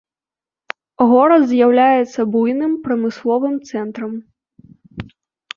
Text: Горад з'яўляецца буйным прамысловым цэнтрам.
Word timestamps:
Горад 1.11 1.43
з'яўляецца 1.51 2.19
буйным 2.37 2.73
прамысловым 2.87 3.55
цэнтрам. 3.73 4.13